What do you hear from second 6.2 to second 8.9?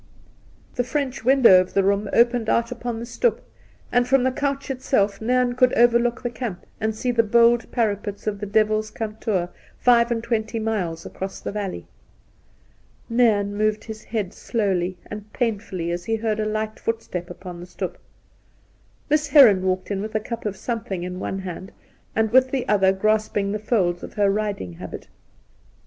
the camp and see the bold parapets of the Devil's